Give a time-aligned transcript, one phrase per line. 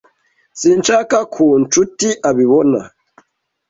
[0.59, 2.79] Sinshaka ko Nshuti abibona.